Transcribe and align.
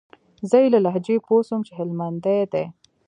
زه 0.49 0.57
يې 0.63 0.67
له 0.73 0.79
لهجې 0.85 1.15
پوه 1.25 1.41
سوم 1.47 1.61
چې 1.67 1.73
هلمندى 1.79 2.39
دى. 2.53 2.65